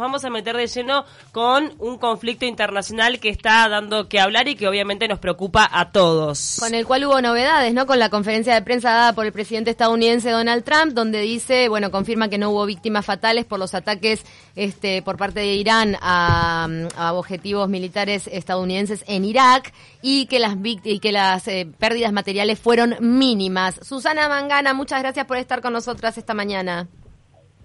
Vamos 0.00 0.24
a 0.24 0.30
meter 0.30 0.56
de 0.56 0.68
lleno 0.68 1.04
con 1.32 1.74
un 1.80 1.98
conflicto 1.98 2.46
internacional 2.46 3.18
que 3.18 3.30
está 3.30 3.68
dando 3.68 4.08
que 4.08 4.20
hablar 4.20 4.46
y 4.46 4.54
que 4.54 4.68
obviamente 4.68 5.08
nos 5.08 5.18
preocupa 5.18 5.68
a 5.72 5.90
todos. 5.90 6.58
Con 6.60 6.72
el 6.72 6.86
cual 6.86 7.06
hubo 7.06 7.20
novedades, 7.20 7.74
¿no? 7.74 7.84
Con 7.84 7.98
la 7.98 8.08
conferencia 8.08 8.54
de 8.54 8.62
prensa 8.62 8.90
dada 8.90 9.12
por 9.12 9.26
el 9.26 9.32
presidente 9.32 9.72
estadounidense 9.72 10.30
Donald 10.30 10.62
Trump, 10.62 10.92
donde 10.92 11.20
dice, 11.22 11.68
bueno, 11.68 11.90
confirma 11.90 12.28
que 12.28 12.38
no 12.38 12.50
hubo 12.50 12.64
víctimas 12.64 13.04
fatales 13.04 13.44
por 13.44 13.58
los 13.58 13.74
ataques 13.74 14.24
este, 14.54 15.02
por 15.02 15.16
parte 15.16 15.40
de 15.40 15.54
Irán 15.54 15.96
a, 16.00 16.68
objetivos 17.14 17.68
militares 17.68 18.30
estadounidenses 18.32 19.02
en 19.08 19.24
Irak 19.24 19.74
y 20.00 20.26
que 20.26 20.38
las, 20.38 20.56
y 20.62 21.00
que 21.00 21.10
las 21.10 21.48
eh, 21.48 21.66
pérdidas 21.76 22.12
materiales 22.12 22.60
fueron 22.60 22.94
mínimas. 23.00 23.80
Susana 23.82 24.28
Mangana, 24.28 24.74
muchas 24.74 25.02
gracias 25.02 25.26
por 25.26 25.38
estar 25.38 25.60
con 25.60 25.72
nosotras 25.72 26.16
esta 26.18 26.34
mañana. 26.34 26.86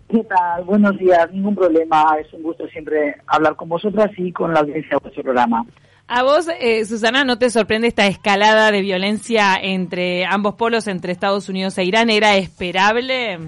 ¿Qué 0.09 0.23
tal? 0.23 0.63
Buenos 0.65 0.97
días, 0.97 1.31
ningún 1.31 1.55
problema. 1.55 2.15
Es 2.19 2.31
un 2.33 2.43
gusto 2.43 2.67
siempre 2.67 3.15
hablar 3.27 3.55
con 3.55 3.69
vosotras 3.69 4.11
y 4.17 4.31
con 4.31 4.53
la 4.53 4.59
audiencia 4.59 4.91
de 4.91 4.97
vuestro 4.97 5.23
programa. 5.23 5.65
¿A 6.07 6.21
vos, 6.21 6.47
eh, 6.59 6.85
Susana, 6.85 7.23
no 7.23 7.37
te 7.39 7.49
sorprende 7.49 7.87
esta 7.87 8.05
escalada 8.07 8.71
de 8.71 8.81
violencia 8.81 9.55
entre 9.61 10.25
ambos 10.25 10.55
polos, 10.55 10.87
entre 10.87 11.13
Estados 11.13 11.47
Unidos 11.49 11.77
e 11.77 11.85
Irán? 11.85 12.09
¿Era 12.09 12.35
esperable? 12.35 13.39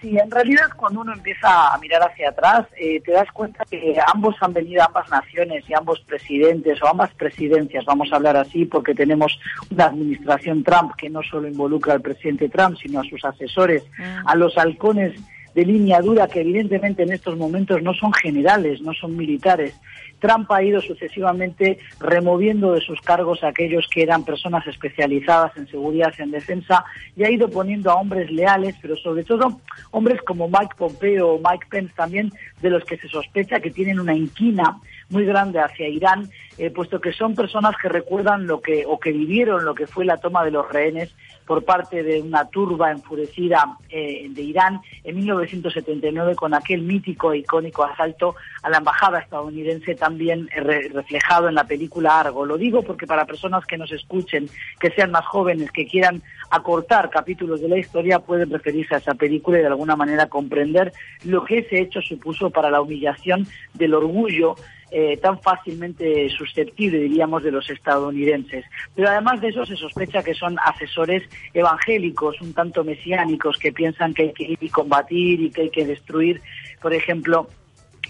Sí, 0.00 0.18
en 0.18 0.30
realidad 0.30 0.70
cuando 0.74 1.02
uno 1.02 1.12
empieza 1.12 1.72
a 1.72 1.78
mirar 1.78 2.02
hacia 2.02 2.30
atrás, 2.30 2.66
eh, 2.76 3.00
te 3.02 3.12
das 3.12 3.30
cuenta 3.32 3.64
que 3.70 3.96
ambos 4.12 4.34
han 4.40 4.52
venido, 4.52 4.82
ambas 4.82 5.08
naciones 5.10 5.62
y 5.68 5.74
ambos 5.74 6.00
presidentes 6.00 6.82
o 6.82 6.88
ambas 6.88 7.14
presidencias, 7.14 7.84
vamos 7.84 8.12
a 8.12 8.16
hablar 8.16 8.36
así, 8.36 8.64
porque 8.64 8.94
tenemos 8.94 9.38
una 9.70 9.84
administración 9.84 10.64
Trump 10.64 10.96
que 10.96 11.08
no 11.08 11.22
solo 11.22 11.46
involucra 11.46 11.94
al 11.94 12.00
presidente 12.00 12.48
Trump, 12.48 12.76
sino 12.82 12.98
a 12.98 13.04
sus 13.04 13.24
asesores, 13.24 13.84
mm. 13.96 14.26
a 14.26 14.34
los 14.34 14.58
halcones 14.58 15.14
de 15.54 15.64
línea 15.64 16.00
dura 16.00 16.28
que 16.28 16.40
evidentemente 16.40 17.02
en 17.02 17.12
estos 17.12 17.36
momentos 17.36 17.82
no 17.82 17.94
son 17.94 18.12
generales, 18.12 18.80
no 18.80 18.92
son 18.94 19.16
militares. 19.16 19.74
Trump 20.22 20.50
ha 20.52 20.62
ido 20.62 20.80
sucesivamente 20.80 21.78
removiendo 21.98 22.72
de 22.72 22.80
sus 22.80 23.00
cargos 23.00 23.42
a 23.42 23.48
aquellos 23.48 23.88
que 23.88 24.02
eran 24.02 24.24
personas 24.24 24.64
especializadas 24.68 25.56
en 25.56 25.66
seguridad 25.66 26.12
y 26.16 26.22
en 26.22 26.30
defensa 26.30 26.84
y 27.16 27.24
ha 27.24 27.30
ido 27.30 27.48
poniendo 27.48 27.90
a 27.90 27.96
hombres 27.96 28.30
leales, 28.30 28.76
pero 28.80 28.96
sobre 28.96 29.24
todo 29.24 29.60
hombres 29.90 30.22
como 30.22 30.48
Mike 30.48 30.76
Pompeo 30.78 31.32
o 31.32 31.38
Mike 31.38 31.66
Pence 31.68 31.92
también, 31.96 32.32
de 32.60 32.70
los 32.70 32.84
que 32.84 32.96
se 32.98 33.08
sospecha 33.08 33.58
que 33.58 33.72
tienen 33.72 33.98
una 33.98 34.14
inquina 34.14 34.78
muy 35.10 35.24
grande 35.24 35.58
hacia 35.58 35.88
Irán, 35.88 36.30
eh, 36.56 36.70
puesto 36.70 37.00
que 37.00 37.12
son 37.12 37.34
personas 37.34 37.74
que 37.82 37.88
recuerdan 37.88 38.46
lo 38.46 38.60
que 38.60 38.84
o 38.86 39.00
que 39.00 39.10
vivieron 39.10 39.64
lo 39.64 39.74
que 39.74 39.86
fue 39.86 40.04
la 40.04 40.18
toma 40.18 40.44
de 40.44 40.52
los 40.52 40.70
rehenes 40.70 41.14
por 41.52 41.66
parte 41.66 42.02
de 42.02 42.22
una 42.22 42.46
turba 42.48 42.90
enfurecida 42.90 43.76
eh, 43.90 44.26
de 44.30 44.40
Irán 44.40 44.80
en 45.04 45.16
1979 45.16 46.34
con 46.34 46.54
aquel 46.54 46.80
mítico 46.80 47.30
e 47.30 47.40
icónico 47.40 47.84
asalto 47.84 48.36
a 48.62 48.70
la 48.70 48.78
embajada 48.78 49.18
estadounidense 49.18 49.94
también 49.94 50.48
eh, 50.56 50.88
reflejado 50.94 51.50
en 51.50 51.54
la 51.54 51.64
película 51.64 52.20
Argo. 52.20 52.46
Lo 52.46 52.56
digo 52.56 52.80
porque 52.80 53.06
para 53.06 53.26
personas 53.26 53.66
que 53.66 53.76
nos 53.76 53.92
escuchen, 53.92 54.48
que 54.80 54.92
sean 54.92 55.10
más 55.10 55.26
jóvenes, 55.26 55.70
que 55.72 55.86
quieran 55.86 56.22
acortar 56.48 57.10
capítulos 57.10 57.60
de 57.60 57.68
la 57.68 57.76
historia, 57.76 58.20
pueden 58.20 58.48
referirse 58.48 58.94
a 58.94 58.98
esa 58.98 59.12
película 59.12 59.58
y 59.58 59.60
de 59.60 59.66
alguna 59.66 59.94
manera 59.94 60.30
comprender 60.30 60.94
lo 61.24 61.44
que 61.44 61.58
ese 61.58 61.82
hecho 61.82 62.00
supuso 62.00 62.48
para 62.48 62.70
la 62.70 62.80
humillación 62.80 63.46
del 63.74 63.92
orgullo 63.92 64.54
eh, 64.94 65.16
tan 65.16 65.40
fácilmente 65.40 66.28
susceptible, 66.28 66.98
diríamos, 66.98 67.42
de 67.42 67.50
los 67.50 67.68
estadounidenses. 67.70 68.66
Pero 68.94 69.08
además 69.08 69.40
de 69.40 69.48
eso 69.48 69.64
se 69.64 69.74
sospecha 69.74 70.22
que 70.22 70.34
son 70.34 70.58
asesores 70.62 71.22
evangélicos, 71.54 72.38
un 72.42 72.52
tanto 72.52 72.84
mesiánicos, 72.84 73.58
que 73.58 73.72
piensan 73.72 74.12
que 74.12 74.24
hay 74.24 74.32
que 74.34 74.44
ir 74.44 74.58
y 74.60 74.68
combatir 74.68 75.40
y 75.40 75.50
que 75.50 75.62
hay 75.62 75.70
que 75.70 75.86
destruir, 75.86 76.42
por 76.82 76.92
ejemplo, 76.92 77.48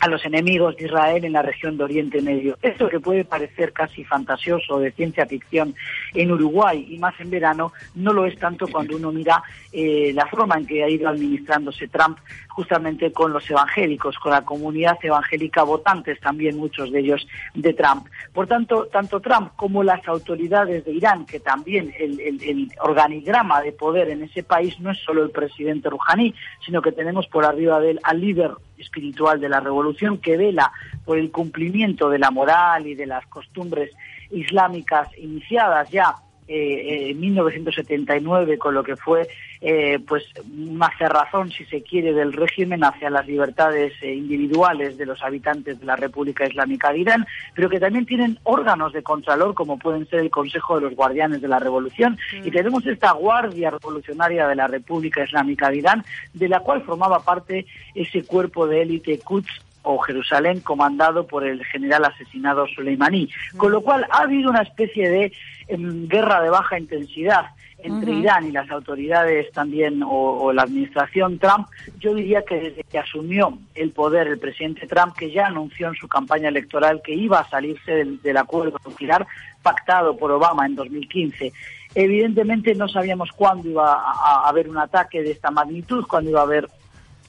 a 0.01 0.09
los 0.09 0.25
enemigos 0.25 0.77
de 0.77 0.87
Israel 0.87 1.25
en 1.25 1.33
la 1.33 1.43
región 1.43 1.77
de 1.77 1.85
Oriente 1.85 2.21
Medio. 2.21 2.59
Esto 2.61 2.89
que 2.89 2.99
puede 2.99 3.25
parecer 3.25 3.73
casi 3.73 4.03
fantasioso 4.03 4.81
de 4.81 4.91
ciencia 4.91 5.27
ficción 5.27 5.77
en 6.15 6.33
Uruguay 6.33 6.85
y 6.91 6.99
más 6.99 7.15
en 7.21 7.31
verano, 7.31 7.73
no 7.95 8.13
lo 8.13 8.27
es 8.27 8.37
tanto 8.37 8.67
cuando 8.67 8.97
uno 8.97 9.13
mira 9.13 9.41
eh, 9.71 10.11
la 10.13 10.27
forma 10.27 10.57
en 10.57 10.67
que 10.67 10.83
ha 10.83 10.89
ido 10.89 11.09
administrándose 11.09 11.87
Trump 11.87 12.19
justamente 12.55 13.13
con 13.13 13.33
los 13.33 13.49
evangélicos, 13.51 14.19
con 14.19 14.33
la 14.33 14.45
comunidad 14.45 14.99
evangélica 15.03 15.63
votantes 15.63 16.21
también 16.21 16.59
muchos 16.59 16.91
de 16.93 17.01
ellos 17.01 17.27
de 17.55 17.73
Trump. 17.73 18.07
Por 18.33 18.47
tanto, 18.47 18.87
tanto 18.87 19.21
Trump 19.21 19.53
como 19.57 19.83
las 19.83 20.07
autoridades 20.07 20.85
de 20.85 20.93
Irán, 20.93 21.27
que 21.27 21.41
también 21.41 21.93
el, 21.99 22.71
organigrama 22.81 23.63
de 23.63 23.73
poder 23.73 24.11
en 24.11 24.23
ese 24.23 24.43
país 24.43 24.79
no 24.81 24.91
es 24.91 24.99
solo 24.99 25.23
el 25.23 25.31
presidente 25.31 25.89
Rouhani, 25.89 26.35
sino 26.65 26.83
que 26.83 26.93
tenemos 26.93 27.27
por 27.27 27.45
arriba 27.45 27.81
de 27.81 27.93
él 27.93 28.01
al 28.03 28.21
líder 28.21 28.53
espiritual 28.79 29.41
de 29.41 29.49
la 29.49 29.61
revolución 29.61 30.19
que 30.19 30.37
vela 30.37 30.73
por 31.05 31.19
el 31.19 31.31
cumplimiento 31.31 32.11
de 32.11 32.19
la 32.19 32.31
moral 32.31 32.87
y 32.87 32.95
de 32.95 33.07
las 33.07 33.27
costumbres 33.27 33.91
islámicas 34.31 35.09
iniciadas 35.19 35.91
ya 35.91 36.15
eh, 36.49 37.11
en 37.11 37.21
1979 37.21 38.59
con 38.59 38.75
lo 38.75 38.83
que 38.83 38.97
fue 38.97 39.29
eh, 39.61 40.01
pues 40.07 40.25
una 40.53 40.91
cerrazón 40.99 41.51
si 41.53 41.65
se 41.67 41.83
quiere 41.83 42.13
del 42.13 42.33
régimen 42.33 42.83
hacia 42.83 43.11
las 43.11 43.27
libertades 43.27 43.93
eh, 44.03 44.13
individuales 44.13 44.99
de 44.99 45.07
los 45.07 45.23
habitantes 45.23 45.79
de 45.79 45.87
la 45.87 45.95
República 45.95 46.47
Islámica 46.47 46.93
de 46.93 46.99
Irán 46.99 47.27
pero 47.55 47.71
que 47.71 47.79
también 47.79 48.07
tienen 48.07 48.39
órganos 48.43 48.93
de 48.93 49.03
contralor 49.03 49.55
como 49.55 49.79
pueden 49.79 50.09
ser 50.09 50.19
el 50.21 50.31
Consejo 50.31 50.77
de 50.77 50.83
los 50.83 50.97
Guardianes 50.97 51.41
de 51.41 51.49
la 51.49 51.61
Revolución 51.61 52.19
y 52.45 52.51
mm. 52.51 52.53
tenemos 52.53 52.87
esta 52.87 53.13
Guardia 53.13 53.71
Revolucionaria 53.71 54.49
de 54.49 54.57
la 54.57 54.67
República 54.67 55.23
Islámica 55.23 55.71
de 55.71 55.77
Irán 55.77 56.05
de 56.35 56.49
la 56.49 56.61
cual 56.61 56.83
formaba 56.83 57.21
parte 57.21 57.67
ese 57.95 58.25
cuerpo 58.25 58.67
de 58.67 58.83
élite 58.83 59.19
Quds 59.19 59.72
o 59.83 59.99
Jerusalén 59.99 60.61
comandado 60.61 61.27
por 61.27 61.47
el 61.47 61.65
general 61.65 62.05
asesinado 62.05 62.67
Soleimani. 62.69 63.29
Con 63.57 63.73
lo 63.73 63.81
cual 63.81 64.07
ha 64.11 64.23
habido 64.23 64.51
una 64.51 64.63
especie 64.63 65.09
de 65.09 65.33
em, 65.69 66.09
guerra 66.09 66.41
de 66.43 66.51
baja 66.51 66.79
intensidad 66.79 67.47
entre 67.83 68.13
Irán 68.13 68.47
y 68.47 68.53
las 68.53 68.71
autoridades 68.71 69.51
también 69.53 70.03
o, 70.05 70.53
la 70.53 70.63
administración 70.63 71.39
Trump, 71.39 71.67
yo 71.99 72.15
diría 72.15 72.43
que 72.43 72.61
desde 72.61 72.85
que 72.85 72.99
asumió 72.99 73.59
el 73.75 73.91
poder 73.91 74.29
el 74.29 74.39
presidente 74.39 74.87
Trump, 74.87 75.17
que 75.17 75.31
ya 75.31 75.47
anunció 75.47 75.89
en 75.89 75.95
su 75.95 76.09
campaña 76.09 76.49
electoral 76.49 77.03
que 77.03 77.15
iba 77.15 77.41
a 77.41 77.49
salirse 77.49 78.05
del, 78.23 78.37
acuerdo 78.37 78.79
nuclear 78.85 79.27
pactado 79.63 80.17
por 80.17 80.31
Obama 80.31 80.67
en 80.67 80.77
2015, 80.77 81.53
evidentemente 81.95 82.75
no 82.75 82.89
sabíamos 82.89 83.31
cuándo 83.33 83.69
iba 83.69 83.95
a 83.95 84.49
haber 84.49 84.69
un 84.69 84.79
ataque 84.79 85.23
de 85.23 85.33
esta 85.33 85.51
magnitud, 85.51 86.07
cuándo 86.07 86.31
iba 86.31 86.41
a 86.41 86.45
haber 86.45 86.69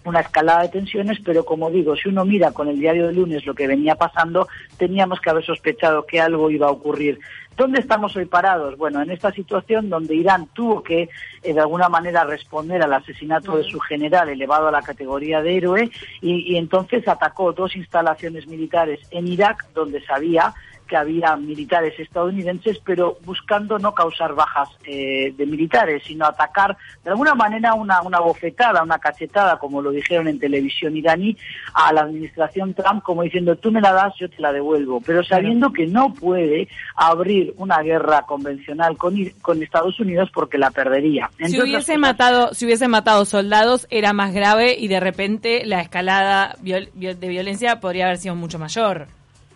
una 0.05 0.19
escalada 0.19 0.63
de 0.63 0.69
tensiones, 0.69 1.19
pero 1.23 1.45
como 1.45 1.69
digo, 1.69 1.95
si 1.95 2.09
uno 2.09 2.25
mira 2.25 2.51
con 2.51 2.67
el 2.67 2.79
diario 2.79 3.07
de 3.07 3.13
lunes 3.13 3.45
lo 3.45 3.53
que 3.53 3.67
venía 3.67 3.95
pasando, 3.95 4.47
teníamos 4.77 5.19
que 5.19 5.29
haber 5.29 5.45
sospechado 5.45 6.05
que 6.05 6.19
algo 6.19 6.49
iba 6.49 6.67
a 6.67 6.71
ocurrir. 6.71 7.19
¿Dónde 7.55 7.79
estamos 7.79 8.15
hoy 8.15 8.25
parados? 8.25 8.77
Bueno, 8.77 9.01
en 9.01 9.11
esta 9.11 9.31
situación 9.31 9.89
donde 9.89 10.15
Irán 10.15 10.47
tuvo 10.53 10.81
que, 10.81 11.09
eh, 11.43 11.53
de 11.53 11.59
alguna 11.59 11.87
manera, 11.87 12.23
responder 12.23 12.81
al 12.81 12.93
asesinato 12.93 13.57
de 13.57 13.63
su 13.63 13.79
general 13.79 14.29
elevado 14.29 14.67
a 14.67 14.71
la 14.71 14.81
categoría 14.81 15.41
de 15.41 15.57
héroe 15.57 15.91
y, 16.21 16.51
y 16.51 16.57
entonces 16.57 17.07
atacó 17.07 17.53
dos 17.53 17.75
instalaciones 17.75 18.47
militares 18.47 18.99
en 19.11 19.27
Irak 19.27 19.67
donde 19.73 20.03
sabía 20.03 20.53
que 20.87 20.97
había 20.97 21.35
militares 21.35 21.99
estadounidenses, 21.99 22.79
pero 22.83 23.17
buscando 23.25 23.79
no 23.79 23.93
causar 23.93 24.33
bajas 24.33 24.69
eh, 24.85 25.33
de 25.35 25.45
militares, 25.45 26.03
sino 26.05 26.25
atacar 26.25 26.77
de 27.03 27.09
alguna 27.09 27.35
manera 27.35 27.73
una, 27.73 28.01
una 28.01 28.19
bofetada, 28.19 28.83
una 28.83 28.99
cachetada, 28.99 29.57
como 29.57 29.81
lo 29.81 29.91
dijeron 29.91 30.27
en 30.27 30.39
televisión 30.39 30.95
iraní, 30.95 31.37
a 31.73 31.93
la 31.93 32.01
administración 32.01 32.73
Trump, 32.73 33.03
como 33.03 33.23
diciendo, 33.23 33.55
tú 33.55 33.71
me 33.71 33.81
la 33.81 33.93
das, 33.93 34.13
yo 34.19 34.29
te 34.29 34.41
la 34.41 34.51
devuelvo, 34.51 35.01
pero 35.01 35.23
sabiendo 35.23 35.71
que 35.71 35.87
no 35.87 36.13
puede 36.13 36.67
abrir 36.95 37.53
una 37.57 37.79
guerra 37.81 38.23
convencional 38.23 38.97
con, 38.97 39.15
con 39.41 39.61
Estados 39.61 39.99
Unidos 39.99 40.29
porque 40.33 40.57
la 40.57 40.71
perdería. 40.71 41.29
si 41.45 41.61
hubiese, 41.61 41.97
matado, 41.97 42.53
si 42.53 42.65
hubiese 42.65 42.87
matado 42.87 43.25
soldados 43.25 43.87
era 43.89 44.13
más 44.13 44.33
grave 44.33 44.75
y 44.77 44.87
de 44.87 44.99
repente 44.99 45.65
la 45.65 45.81
escalada 45.81 46.55
de 46.61 47.27
violencia 47.27 47.79
podría 47.79 48.05
haber 48.05 48.17
sido 48.17 48.35
mucho 48.35 48.59
mayor. 48.59 49.07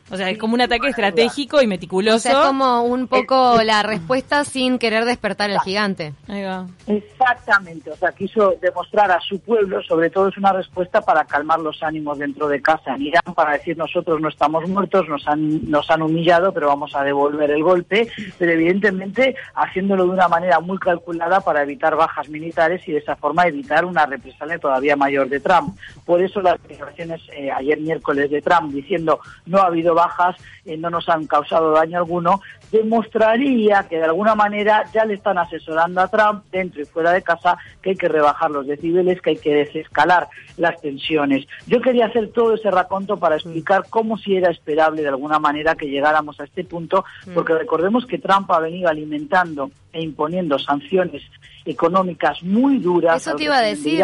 O 0.10 0.16
sea, 0.16 0.30
es 0.30 0.38
como 0.38 0.54
un 0.54 0.62
ataque 0.62 0.88
estratégico 0.88 1.62
y 1.62 1.68
meticuloso. 1.68 2.16
O 2.16 2.20
sea, 2.20 2.32
es 2.32 2.48
como 2.48 2.84
un 2.84 3.08
poco 3.08 3.62
la 3.64 3.84
respuesta 3.84 4.46
sin 4.46 4.80
querer 4.80 5.04
despertar 5.06 5.50
el 5.50 5.60
gigante. 5.60 6.14
Ahí 6.28 6.44
va. 6.44 6.66
Exactamente. 6.88 7.92
O 7.92 7.96
sea, 7.98 8.12
quiso 8.14 8.56
demostrar 8.62 9.12
a 9.12 9.20
su 9.20 9.40
pueblo, 9.40 9.82
sobre 9.84 10.10
todo 10.10 10.30
es 10.30 10.38
una 10.38 10.54
respuesta 10.54 11.02
para 11.02 11.26
calmar 11.26 11.60
los 11.60 11.84
ánimos 11.84 12.18
dentro 12.20 12.48
de 12.48 12.62
casa 12.62 12.96
en 12.96 13.02
Irán, 13.02 13.34
para 13.36 13.54
decir 13.54 13.78
nosotros 13.78 14.22
no 14.22 14.30
estamos 14.30 14.68
muertos, 14.70 15.10
nos 15.10 15.28
han, 15.28 15.70
nos 15.70 15.90
han 15.92 16.02
humillado, 16.02 16.54
pero 16.54 16.68
vamos 16.68 16.96
a 16.96 17.04
devolver 17.04 17.52
el 17.52 17.64
golpe. 17.64 18.08
Pero 18.38 18.52
evidentemente 18.54 19.36
haciéndolo 19.56 20.06
de 20.06 20.12
una 20.12 20.30
manera 20.30 20.60
muy 20.62 20.78
calculada 20.78 21.42
para 21.42 21.64
evitar 21.64 21.96
bajas 21.96 22.30
militares 22.30 22.88
y 22.88 22.94
de 22.94 23.00
esa 23.00 23.18
forma 23.18 23.48
evitar 23.48 23.84
una 23.84 24.06
represalia 24.06 24.58
todavía 24.58 24.96
mayor 24.96 25.28
de 25.28 25.42
Trump. 25.42 25.78
Por 26.06 26.22
eso 26.22 26.42
las 26.42 26.62
declaraciones 26.64 27.22
eh, 27.34 27.52
ayer 27.52 27.80
miércoles 27.80 28.32
de 28.32 28.42
Trump 28.42 28.72
diciendo 28.72 29.20
no 29.46 29.60
ha 29.60 29.66
habido 29.66 29.97
bajas, 29.98 30.36
eh, 30.66 30.78
no 30.78 30.90
nos 30.90 31.10
han 31.10 31.26
causado 31.26 31.72
daño 31.72 31.98
alguno, 31.98 32.42
demostraría 32.72 33.88
que 33.90 33.98
de 33.98 34.04
alguna 34.06 34.36
manera 34.36 34.84
ya 34.94 35.06
le 35.06 35.16
están 35.16 35.38
asesorando 35.38 36.02
a 36.02 36.08
Trump 36.08 36.44
dentro 36.52 36.82
y 36.82 36.86
fuera 36.86 37.12
de 37.12 37.22
casa 37.22 37.58
que 37.82 37.92
hay 37.92 37.96
que 37.96 38.08
rebajar 38.08 38.52
los 38.52 38.68
decibeles, 38.68 39.22
que 39.22 39.32
hay 39.32 39.38
que 39.38 39.54
desescalar 39.54 40.28
las 40.58 40.80
tensiones. 40.82 41.48
Yo 41.66 41.82
quería 41.82 42.06
hacer 42.06 42.30
todo 42.32 42.54
ese 42.54 42.70
raconto 42.70 43.18
para 43.18 43.36
explicar 43.36 43.86
cómo 43.90 44.18
si 44.18 44.36
era 44.36 44.52
esperable 44.52 45.02
de 45.02 45.10
alguna 45.10 45.40
manera 45.40 45.76
que 45.76 45.88
llegáramos 45.88 46.40
a 46.40 46.44
este 46.44 46.64
punto, 46.64 47.06
mm. 47.26 47.34
porque 47.34 47.54
recordemos 47.54 48.06
que 48.06 48.20
Trump 48.20 48.52
ha 48.52 48.60
venido 48.60 48.90
alimentando 48.90 49.72
e 49.94 50.04
imponiendo 50.04 50.60
sanciones 50.60 51.24
económicas 51.66 52.44
muy 52.44 52.78
duras. 52.78 53.22
Eso 53.26 53.36
te 53.36 53.46
iba 53.46 53.58
a 53.58 53.62
decir. 53.62 54.04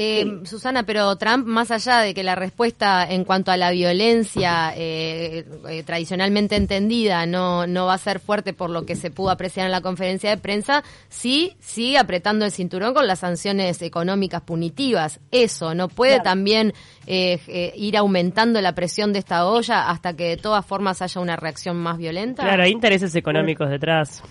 Eh, 0.00 0.42
Susana, 0.44 0.84
pero 0.84 1.16
Trump, 1.16 1.44
más 1.44 1.72
allá 1.72 1.98
de 1.98 2.14
que 2.14 2.22
la 2.22 2.36
respuesta 2.36 3.04
en 3.04 3.24
cuanto 3.24 3.50
a 3.50 3.56
la 3.56 3.72
violencia 3.72 4.72
eh, 4.76 5.44
eh, 5.68 5.82
tradicionalmente 5.82 6.54
entendida 6.54 7.26
no, 7.26 7.66
no 7.66 7.86
va 7.86 7.94
a 7.94 7.98
ser 7.98 8.20
fuerte 8.20 8.52
por 8.52 8.70
lo 8.70 8.86
que 8.86 8.94
se 8.94 9.10
pudo 9.10 9.30
apreciar 9.30 9.66
en 9.66 9.72
la 9.72 9.80
conferencia 9.80 10.30
de 10.30 10.36
prensa, 10.36 10.84
sí 11.08 11.56
sigue 11.58 11.98
apretando 11.98 12.44
el 12.44 12.52
cinturón 12.52 12.94
con 12.94 13.08
las 13.08 13.18
sanciones 13.18 13.82
económicas 13.82 14.42
punitivas. 14.42 15.18
Eso, 15.32 15.74
¿no 15.74 15.88
puede 15.88 16.20
también 16.20 16.74
ir 17.04 17.96
aumentando 17.96 18.60
la 18.60 18.76
presión 18.76 19.12
de 19.12 19.18
esta 19.18 19.48
olla 19.48 19.90
hasta 19.90 20.14
que 20.14 20.28
de 20.28 20.36
todas 20.36 20.64
formas 20.64 21.02
haya 21.02 21.20
una 21.20 21.34
reacción 21.34 21.76
más 21.76 21.98
violenta? 21.98 22.44
Claro, 22.44 22.62
hay 22.62 22.70
intereses 22.70 23.16
económicos 23.16 23.68
detrás. 23.68 24.22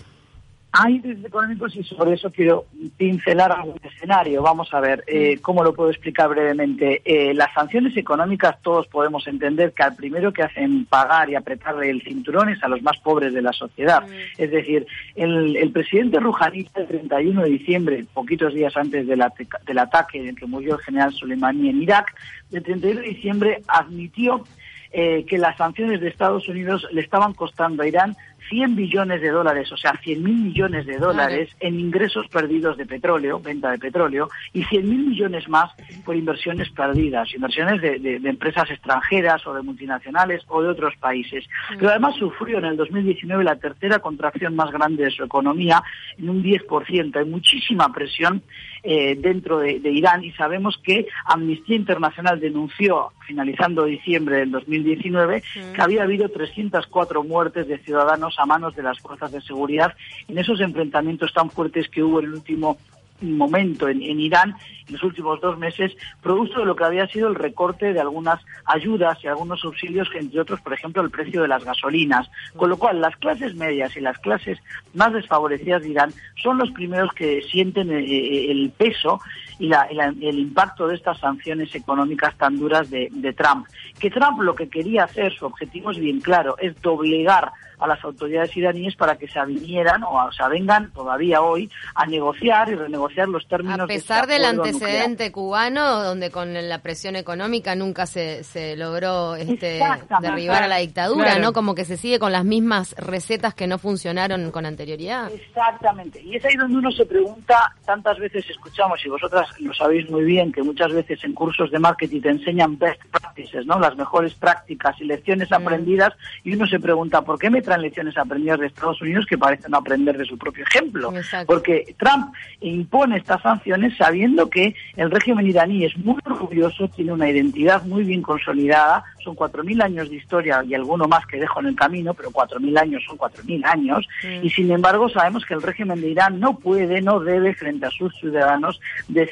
Hay 0.70 0.96
intereses 0.96 1.24
económicos 1.24 1.74
y 1.76 1.82
sobre 1.82 2.12
eso 2.12 2.30
quiero 2.30 2.66
pincelar 2.98 3.50
algún 3.52 3.80
escenario. 3.82 4.42
Vamos 4.42 4.72
a 4.74 4.80
ver 4.80 5.02
eh, 5.06 5.38
cómo 5.40 5.64
lo 5.64 5.72
puedo 5.72 5.90
explicar 5.90 6.28
brevemente. 6.28 7.00
Eh, 7.04 7.32
las 7.32 7.54
sanciones 7.54 7.96
económicas 7.96 8.60
todos 8.60 8.86
podemos 8.86 9.26
entender 9.26 9.72
que 9.72 9.82
al 9.82 9.96
primero 9.96 10.30
que 10.30 10.42
hacen 10.42 10.84
pagar 10.84 11.30
y 11.30 11.36
apretarle 11.36 11.88
el 11.88 12.02
cinturón 12.02 12.50
es 12.50 12.62
a 12.62 12.68
los 12.68 12.82
más 12.82 12.98
pobres 12.98 13.32
de 13.32 13.40
la 13.40 13.52
sociedad. 13.54 14.02
Mm. 14.02 14.12
Es 14.36 14.50
decir, 14.50 14.86
el, 15.16 15.70
presidente 15.72 16.20
Rouhani 16.20 16.68
el 16.74 16.86
31 16.86 17.42
de 17.42 17.48
diciembre, 17.48 18.04
poquitos 18.12 18.52
días 18.52 18.76
antes 18.76 19.06
del, 19.06 19.24
del 19.66 19.78
ataque 19.78 20.18
en 20.18 20.28
el 20.28 20.36
que 20.36 20.46
murió 20.46 20.74
el 20.74 20.82
general 20.82 21.14
Soleimani 21.14 21.70
en 21.70 21.82
Irak, 21.82 22.14
el 22.52 22.62
31 22.62 23.00
de 23.00 23.08
diciembre 23.08 23.62
admitió 23.68 24.44
eh, 24.90 25.26
que 25.26 25.36
las 25.36 25.54
sanciones 25.58 26.00
de 26.00 26.08
Estados 26.08 26.48
Unidos 26.48 26.86
le 26.92 27.02
estaban 27.02 27.34
costando 27.34 27.82
a 27.82 27.86
Irán 27.86 28.16
100 28.48 28.76
billones 28.76 29.20
de 29.20 29.30
dólares, 29.30 29.70
o 29.72 29.76
sea, 29.76 29.92
100 30.02 30.22
mil 30.22 30.36
millones 30.36 30.86
de 30.86 30.98
dólares 30.98 31.50
en 31.60 31.78
ingresos 31.78 32.26
perdidos 32.28 32.76
de 32.76 32.86
petróleo, 32.86 33.40
venta 33.40 33.70
de 33.70 33.78
petróleo, 33.78 34.28
y 34.52 34.64
100 34.64 34.88
mil 34.88 35.06
millones 35.06 35.48
más 35.48 35.70
por 36.04 36.16
inversiones 36.16 36.70
perdidas, 36.70 37.32
inversiones 37.34 37.80
de, 37.80 38.20
empresas 38.24 38.70
extranjeras 38.70 39.46
o 39.46 39.54
de 39.54 39.62
multinacionales 39.62 40.42
o 40.48 40.62
de 40.62 40.68
otros 40.68 40.94
países. 40.96 41.44
Mm. 41.70 41.78
Pero 41.78 41.90
además 41.90 42.16
sufrió 42.16 42.58
en 42.58 42.66
el 42.66 42.76
2019 42.76 43.44
la 43.44 43.56
tercera 43.56 43.98
contracción 43.98 44.54
más 44.54 44.70
grande 44.70 45.04
de 45.04 45.10
su 45.10 45.24
economía, 45.24 45.82
en 46.16 46.30
un 46.30 46.42
10%. 46.42 47.16
Hay 47.16 47.24
muchísima 47.24 47.92
presión 47.92 48.42
eh, 48.82 49.16
dentro 49.16 49.58
de, 49.58 49.80
Irán 49.84 50.24
y 50.24 50.32
sabemos 50.32 50.78
que 50.82 51.06
Amnistía 51.24 51.76
Internacional 51.76 52.38
denunció, 52.38 53.12
finalizando 53.26 53.84
diciembre 53.84 54.36
del 54.36 54.50
2019, 54.50 55.42
que 55.74 55.82
había 55.82 56.04
habido 56.04 56.28
304 56.28 57.24
muertes 57.24 57.66
de 57.66 57.78
ciudadanos 57.78 58.27
a 58.38 58.46
manos 58.46 58.74
de 58.74 58.82
las 58.82 58.98
fuerzas 58.98 59.30
de 59.32 59.40
seguridad 59.40 59.94
en 60.26 60.38
esos 60.38 60.60
enfrentamientos 60.60 61.32
tan 61.32 61.50
fuertes 61.50 61.88
que 61.88 62.02
hubo 62.02 62.20
en 62.20 62.26
el 62.26 62.34
último 62.34 62.78
momento 63.20 63.88
en, 63.88 64.02
Irán 64.02 64.54
en 64.86 64.94
los 64.94 65.02
últimos 65.02 65.40
dos 65.40 65.58
meses, 65.58 65.92
producto 66.22 66.60
de 66.60 66.66
lo 66.66 66.76
que 66.76 66.84
había 66.84 67.06
sido 67.08 67.28
el 67.28 67.34
recorte 67.34 67.92
de 67.92 68.00
algunas 68.00 68.40
ayudas 68.64 69.18
y 69.22 69.26
algunos 69.26 69.60
subsidios, 69.60 70.08
entre 70.14 70.40
otros, 70.40 70.60
por 70.60 70.72
ejemplo, 70.72 71.02
el 71.02 71.10
precio 71.10 71.42
de 71.42 71.48
las 71.48 71.64
gasolinas. 71.64 72.30
Con 72.56 72.70
lo 72.70 72.76
cual, 72.78 73.00
las 73.00 73.16
clases 73.16 73.54
medias 73.54 73.96
y 73.96 74.00
las 74.00 74.18
clases 74.18 74.58
más 74.94 75.12
desfavorecidas 75.12 75.82
de 75.82 75.90
Irán 75.90 76.12
son 76.42 76.58
los 76.58 76.70
primeros 76.70 77.12
que 77.12 77.42
sienten 77.42 77.90
eh, 77.90 78.00
eh, 78.00 78.50
el 78.50 78.70
peso 78.70 79.20
y 79.58 79.70
el 79.72 80.38
impacto 80.38 80.86
de 80.86 80.94
estas 80.94 81.18
sanciones 81.18 81.74
económicas 81.74 82.36
tan 82.36 82.58
duras 82.58 82.88
de, 82.90 83.08
de 83.10 83.32
Trump. 83.32 83.66
Que 83.98 84.10
Trump 84.10 84.40
lo 84.40 84.54
que 84.54 84.68
quería 84.68 85.04
hacer, 85.04 85.32
su 85.32 85.46
objetivo 85.46 85.90
es 85.90 85.98
bien 85.98 86.20
claro, 86.20 86.56
es 86.58 86.80
doblegar 86.80 87.52
a 87.78 87.86
las 87.86 88.02
autoridades 88.04 88.56
iraníes 88.56 88.96
para 88.96 89.16
que 89.16 89.28
se 89.28 89.38
avinieran 89.38 90.02
o 90.02 90.30
se 90.32 90.46
vengan 90.48 90.90
todavía 90.92 91.42
hoy 91.42 91.70
a 91.94 92.06
negociar 92.06 92.68
y 92.70 92.74
renegociar 92.74 93.28
los 93.28 93.46
términos. 93.46 93.80
A 93.80 93.86
pesar 93.86 94.26
de 94.26 94.38
del 94.38 94.44
antecedente 94.44 95.32
cubano, 95.32 96.04
donde 96.04 96.30
con 96.30 96.54
la 96.54 96.78
presión 96.78 97.16
económica 97.16 97.74
nunca 97.74 98.06
se, 98.06 98.44
se 98.44 98.76
logró 98.76 99.34
este, 99.34 99.80
derribar 100.20 100.62
a 100.62 100.68
la 100.68 100.76
dictadura, 100.76 101.38
¿no? 101.40 101.52
Como 101.52 101.74
que 101.74 101.84
se 101.84 101.96
sigue 101.96 102.20
con 102.20 102.30
las 102.30 102.44
mismas 102.44 102.94
recetas 102.98 103.54
que 103.54 103.66
no 103.66 103.78
funcionaron 103.78 104.52
con 104.52 104.64
anterioridad. 104.64 105.30
Exactamente. 105.32 106.22
Y 106.22 106.36
es 106.36 106.44
ahí 106.44 106.54
donde 106.54 106.78
uno 106.78 106.92
se 106.92 107.04
pregunta, 107.04 107.74
tantas 107.84 108.18
veces 108.18 108.48
escuchamos, 108.48 109.04
y 109.04 109.08
vosotras 109.08 109.47
lo 109.60 109.72
sabéis 109.74 110.10
muy 110.10 110.24
bien, 110.24 110.52
que 110.52 110.62
muchas 110.62 110.92
veces 110.92 111.22
en 111.24 111.32
cursos 111.32 111.70
de 111.70 111.78
marketing 111.78 112.20
te 112.20 112.30
enseñan 112.30 112.78
best 112.78 113.00
practices, 113.10 113.66
¿no? 113.66 113.78
Las 113.78 113.96
mejores 113.96 114.34
prácticas 114.34 115.00
y 115.00 115.04
lecciones 115.04 115.50
mm. 115.50 115.54
aprendidas, 115.54 116.12
y 116.44 116.54
uno 116.54 116.66
se 116.66 116.80
pregunta, 116.80 117.22
¿por 117.22 117.38
qué 117.38 117.50
me 117.50 117.62
lecciones 117.76 118.16
aprendidas 118.16 118.60
de 118.60 118.66
Estados 118.66 119.00
Unidos 119.02 119.26
que 119.26 119.36
parecen 119.36 119.74
aprender 119.74 120.16
de 120.16 120.24
su 120.24 120.38
propio 120.38 120.64
ejemplo. 120.64 121.12
Porque 121.46 121.94
Trump 121.98 122.32
impone 122.60 123.18
estas 123.18 123.42
sanciones 123.42 123.96
sabiendo 123.96 124.48
que 124.48 124.74
el 124.96 125.10
régimen 125.10 125.46
iraní 125.46 125.84
es 125.84 125.96
muy 125.98 126.16
orgulloso, 126.24 126.88
tiene 126.88 127.12
una 127.12 127.28
identidad 127.28 127.82
muy 127.84 128.04
bien 128.04 128.22
consolidada, 128.22 129.04
son 129.22 129.36
4.000 129.36 129.82
años 129.82 130.08
de 130.08 130.16
historia 130.16 130.62
y 130.64 130.74
alguno 130.74 131.06
más 131.06 131.26
que 131.26 131.38
dejo 131.38 131.60
en 131.60 131.66
el 131.66 131.76
camino, 131.76 132.14
pero 132.14 132.30
4.000 132.30 132.80
años 132.80 133.02
son 133.06 133.18
4.000 133.18 133.64
años, 133.66 134.08
mm. 134.22 134.44
y 134.44 134.50
sin 134.50 134.70
embargo 134.70 135.08
sabemos 135.08 135.44
que 135.44 135.54
el 135.54 135.62
régimen 135.62 136.00
de 136.00 136.10
Irán 136.10 136.40
no 136.40 136.58
puede, 136.58 137.02
no 137.02 137.20
debe 137.20 137.54
frente 137.54 137.86
a 137.86 137.90
sus 137.90 138.14
ciudadanos 138.16 138.80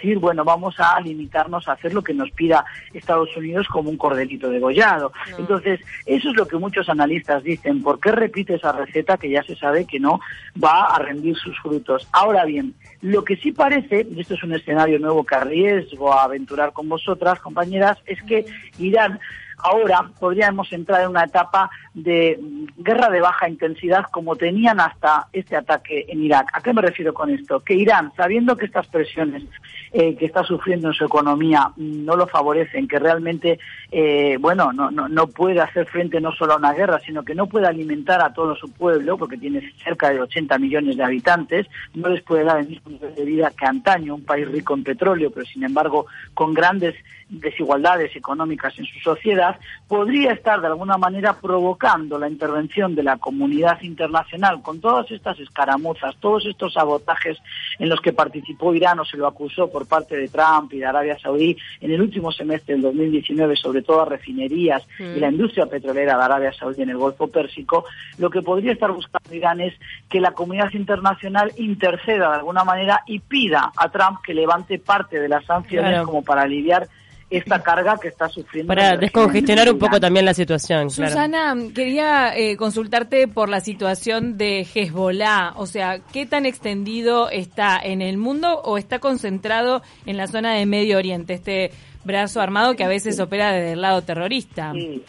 decir, 0.07 0.19
bueno, 0.21 0.45
vamos 0.45 0.77
a 0.79 1.01
limitarnos 1.01 1.67
a 1.67 1.73
hacer 1.73 1.93
lo 1.93 2.03
que 2.03 2.15
nos 2.15 2.31
pida 2.31 2.65
Estados 2.95 3.37
Unidos 3.37 3.67
como 3.67 3.91
un 3.91 3.97
cordelito 3.97 4.49
degollado. 4.49 5.13
Entonces, 5.37 5.81
eso 6.05 6.31
es 6.31 6.37
lo 6.37 6.47
que 6.47 6.57
muchos 6.57 6.89
analistas 6.89 7.43
dicen, 7.43 7.83
¿por 7.83 7.99
qué 7.99 8.13
repite 8.13 8.55
esa 8.55 8.71
receta 8.71 9.17
que 9.17 9.31
ya 9.31 9.43
se 9.43 9.57
sabe 9.57 9.85
que 9.85 9.99
no 9.99 10.21
va 10.63 10.95
a 10.95 10.99
rendir 11.01 11.37
sus 11.37 11.59
frutos? 11.59 12.09
Ahora 12.13 12.45
bien, 12.45 12.75
lo 13.01 13.25
que 13.25 13.37
sí 13.37 13.51
parece, 13.51 14.07
y 14.09 14.21
esto 14.21 14.35
es 14.35 14.43
un 14.45 14.55
escenario 14.55 15.01
nuevo 15.01 15.25
que 15.25 15.35
arriesgo 15.35 16.13
a 16.13 16.25
aventurar 16.25 16.73
con 16.73 16.89
vosotras, 16.89 17.41
compañeras, 17.41 17.99
es 18.07 18.23
que 18.23 18.47
Irán 18.79 19.19
ahora 19.59 20.11
podríamos 20.19 20.73
entrar 20.73 21.03
en 21.03 21.11
una 21.11 21.25
etapa 21.25 21.71
de 21.95 22.39
guerra 22.77 23.11
de 23.11 23.21
baja 23.21 23.49
intensidad 23.49 24.05
como 24.11 24.37
tenían 24.37 24.81
hasta 24.81 25.29
este 25.33 25.57
ataque 25.57 26.07
en 26.09 26.23
Irak. 26.23 26.51
¿A 26.53 26.61
qué 26.61 26.73
me 26.73 26.83
refiero 26.83 27.15
con 27.15 27.31
esto? 27.31 27.61
Que 27.61 27.75
Irán, 27.75 28.13
sabiendo 28.17 28.57
que 28.57 28.67
estas 28.67 28.87
presiones 28.87 29.45
eh, 29.93 30.17
que 30.17 30.27
está 30.27 30.43
sufriendo 30.45 30.89
en 30.89 30.95
su 30.95 31.05
economía 31.05 31.71
no 31.77 32.17
lo 32.17 32.27
favorecen, 32.27 32.89
que 32.89 32.99
realmente, 32.99 33.59
eh, 33.91 34.37
bueno, 34.41 34.73
no, 34.73 34.91
no, 34.91 35.09
no 35.09 35.27
puede 35.29 35.61
hacer 35.61 35.87
frente 35.87 36.21
no 36.21 36.33
solo 36.33 36.55
a 36.55 36.57
una 36.57 36.73
guerra, 36.73 37.01
sino 37.01 37.25
que 37.25 37.35
no 37.35 37.47
puede 37.47 37.67
alimentar 37.67 38.21
a 38.21 38.33
todo 38.33 38.57
su 38.57 38.71
pueblo, 38.71 39.17
porque 39.17 39.39
tiene 39.39 39.73
cerca 39.83 40.11
de 40.11 40.21
80 40.21 40.59
millones 40.59 40.97
de 40.97 41.05
habitantes, 41.05 41.67
no 41.95 42.09
les 42.09 42.23
puede 42.23 42.45
dar 42.45 42.59
el 42.59 42.69
mismo 42.69 42.91
nivel 42.91 43.15
de 43.15 43.25
vida 43.25 43.53
que 43.57 43.65
antaño, 43.65 44.15
un 44.17 44.25
país 44.25 44.49
rico 44.49 44.75
en 44.75 44.85
petróleo, 44.85 45.31
pero 45.31 45.47
sin 45.47 45.65
embargo 45.65 46.07
con 46.35 46.53
grandes 46.53 46.95
desigualdades 47.29 48.15
económicas 48.15 48.79
en 48.79 48.87
su 48.87 48.99
sociedad, 49.01 49.46
podría 49.89 50.33
estar 50.33 50.61
de 50.61 50.67
alguna 50.67 50.97
manera 50.97 51.35
provocando 51.41 52.19
la 52.19 52.29
intervención 52.29 52.95
de 52.95 53.03
la 53.03 53.17
comunidad 53.19 53.81
internacional 53.83 54.63
con 54.63 54.81
todas 54.81 55.11
estas 55.11 55.39
escaramuzas, 55.39 56.17
todos 56.17 56.47
estos 56.47 56.75
sabotajes 56.75 57.39
en 57.79 57.89
los 57.89 58.01
que 58.01 58.13
participó 58.13 58.75
Irán 58.75 58.99
o 58.99 59.05
se 59.05 59.17
lo 59.17 59.27
acusó 59.27 59.71
por 59.71 59.87
parte 59.87 60.17
de 60.17 60.29
Trump 60.29 60.73
y 60.73 60.79
de 60.79 60.87
Arabia 60.87 61.19
Saudí 61.19 61.57
en 61.81 61.91
el 61.91 62.01
último 62.01 62.33
semestre 62.33 62.75
del 62.75 62.83
2019, 62.83 63.57
sobre 63.57 63.83
todo 63.83 64.03
a 64.03 64.07
refinerías 64.07 64.83
y 64.99 65.21
la 65.21 65.31
mm. 65.31 65.35
industria 65.35 65.67
petrolera 65.67 66.17
de 66.17 66.25
Arabia 66.25 66.53
Saudí 66.53 66.83
en 66.83 66.91
el 66.91 66.97
Golfo 66.97 67.29
Pérsico, 67.29 67.85
lo 68.19 68.31
que 68.31 68.43
podría 68.43 68.73
estar 68.73 68.91
buscando 68.93 69.35
Irán 69.35 69.61
es 69.61 69.75
que 70.09 70.21
la 70.21 70.33
comunidad 70.33 70.73
internacional 70.73 71.53
interceda 71.57 72.31
de 72.31 72.37
alguna 72.37 72.65
manera 72.65 73.03
y 73.07 73.19
pida 73.19 73.73
a 73.77 73.89
Trump 73.91 74.21
que 74.25 74.35
levante 74.35 74.79
parte 74.79 75.21
de 75.21 75.29
las 75.29 75.45
sanciones 75.45 76.03
como 76.03 76.23
para 76.23 76.43
aliviar 76.43 76.89
esta 77.29 77.63
carga 77.63 77.99
que 78.01 78.09
está 78.09 78.29
sufriendo. 78.29 78.69
Para 78.69 78.97
descongestionar 78.97 79.71
un 79.71 79.79
poco 79.79 79.99
también 79.99 80.25
la 80.25 80.35
situación. 80.35 80.91
Susana, 80.91 81.57
quería 81.75 82.37
eh, 82.37 82.57
consultarte 82.57 83.27
por 83.27 83.49
la 83.49 83.61
situación 83.61 84.39
de 84.39 84.67
Hezbollah, 84.73 85.55
o 85.57 85.67
sea, 85.67 85.99
¿qué 86.13 86.27
tan 86.27 86.47
extendido 86.47 87.29
está 87.29 87.79
en 87.83 88.03
el 88.03 88.17
mundo 88.17 88.61
o 88.63 88.79
está 88.79 88.99
concentrado 88.99 89.83
en 90.07 90.17
la 90.17 90.27
zona 90.29 90.55
de 90.55 90.67
Medio 90.67 90.99
Oriente, 90.99 91.35
este 91.35 91.73
brazo 92.05 92.41
armado 92.41 92.77
que 92.77 92.85
a 92.85 92.89
veces 92.89 93.19
opera 93.19 93.53
desde 93.53 93.73
el 93.73 93.83
lado 93.83 94.03
terrorista? 94.03 94.73
Sí, 94.73 95.03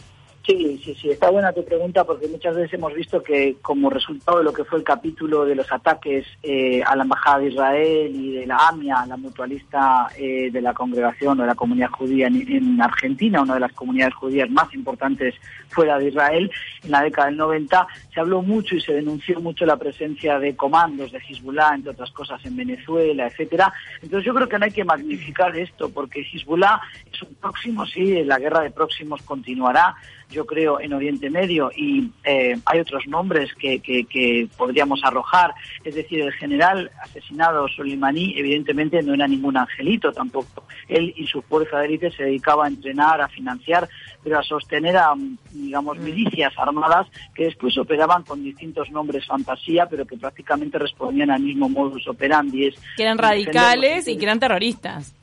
sí, 0.47 0.95
sí, 1.01 1.09
está 1.09 1.29
buena 1.29 1.51
tu 1.51 1.63
pregunta 1.65 2.05
porque 2.05 2.27
muchas 2.27 2.55
veces 2.55 2.73
hemos 2.73 2.93
visto 2.93 3.21
que 3.21 3.57
como 3.61 3.89
resultado 3.89 4.37
de 4.37 4.45
lo 4.45 4.53
que 4.53 4.63
fue 4.63 4.79
el 4.79 4.83
capítulo 4.83 5.43
de 5.43 5.55
los 5.55 5.69
ataques 5.71 6.25
eh, 6.41 6.81
a 6.83 6.95
la 6.95 7.03
Embajada 7.03 7.39
de 7.39 7.47
Israel 7.49 8.15
y 8.15 8.31
de 8.33 8.45
la 8.45 8.57
AMIA, 8.69 9.05
la 9.07 9.17
mutualista 9.17 10.07
eh, 10.17 10.49
de 10.51 10.61
la 10.61 10.73
congregación 10.73 11.39
o 11.39 11.41
de 11.41 11.47
la 11.47 11.55
comunidad 11.55 11.89
judía 11.89 12.27
en, 12.27 12.35
en, 12.49 12.81
Argentina, 12.81 13.41
una 13.41 13.55
de 13.55 13.59
las 13.59 13.73
comunidades 13.73 14.13
judías 14.13 14.49
más 14.49 14.73
importantes 14.73 15.35
fuera 15.69 15.99
de 15.99 16.07
Israel, 16.07 16.49
en 16.83 16.91
la 16.91 17.01
década 17.01 17.27
del 17.27 17.37
90 17.37 17.87
se 18.13 18.19
habló 18.19 18.41
mucho 18.41 18.75
y 18.75 18.81
se 18.81 18.93
denunció 18.93 19.39
mucho 19.41 19.65
la 19.65 19.77
presencia 19.77 20.39
de 20.39 20.55
comandos 20.55 21.11
de 21.11 21.19
Hezbollah, 21.19 21.75
entre 21.75 21.91
otras 21.91 22.11
cosas, 22.11 22.43
en 22.45 22.55
Venezuela, 22.55 23.27
etcétera. 23.27 23.73
Entonces 24.01 24.25
yo 24.25 24.33
creo 24.33 24.47
que 24.47 24.57
no 24.57 24.65
hay 24.65 24.71
que 24.71 24.85
magnificar 24.85 25.55
esto 25.57 25.89
porque 25.89 26.21
Hezbollah 26.21 26.79
es 27.11 27.21
un 27.21 27.35
próximo, 27.35 27.85
sí, 27.85 28.23
la 28.23 28.39
guerra 28.39 28.61
de 28.61 28.71
próximos 28.71 29.21
continuará 29.23 29.95
yo 30.29 30.45
creo, 30.45 30.79
en 30.81 30.93
Oriente 30.93 31.29
Medio 31.29 31.71
y 31.75 32.11
eh, 32.23 32.57
hay 32.65 32.79
otros 32.79 33.07
nombres 33.07 33.53
que, 33.55 33.79
que, 33.79 34.03
que, 34.05 34.47
podríamos 34.57 35.01
arrojar. 35.03 35.53
Es 35.83 35.95
decir, 35.95 36.21
el 36.21 36.33
general 36.33 36.91
asesinado 37.01 37.67
Soleimani 37.69 38.37
evidentemente 38.37 39.01
no 39.01 39.13
era 39.13 39.27
ningún 39.27 39.57
angelito 39.57 40.11
tampoco. 40.11 40.65
Él 40.87 41.13
y 41.15 41.27
su 41.27 41.41
fuerza 41.41 41.79
de 41.79 41.85
élite 41.85 42.11
se 42.11 42.23
dedicaba 42.23 42.65
a 42.65 42.67
entrenar, 42.67 43.21
a 43.21 43.29
financiar, 43.29 43.87
pero 44.23 44.39
a 44.39 44.43
sostener 44.43 44.97
a, 44.97 45.13
digamos, 45.51 45.97
milicias 45.99 46.53
armadas 46.57 47.07
que 47.33 47.45
después 47.45 47.77
operaban 47.77 48.23
con 48.23 48.43
distintos 48.43 48.91
nombres 48.91 49.25
fantasía, 49.25 49.85
pero 49.85 50.05
que 50.05 50.17
prácticamente 50.17 50.77
respondían 50.77 51.31
al 51.31 51.41
mismo 51.41 51.69
modus 51.69 52.07
operandi. 52.07 52.67
Es 52.67 52.75
que 52.97 53.03
eran 53.03 53.17
radicales 53.17 54.07
y 54.07 54.17
que 54.17 54.25
eran 54.25 54.39
terroristas. 54.39 55.13